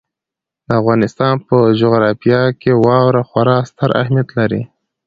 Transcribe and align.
د 0.67 0.69
افغانستان 0.81 1.33
په 1.47 1.57
جغرافیه 1.81 2.41
کې 2.61 2.71
واوره 2.83 3.21
خورا 3.29 3.57
ستر 3.69 3.89
اهمیت 4.01 4.29
لري. 4.37 4.61